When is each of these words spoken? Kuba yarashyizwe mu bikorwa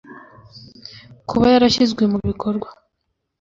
Kuba 1.29 1.45
yarashyizwe 1.53 2.03
mu 2.11 2.17
bikorwa 2.27 2.67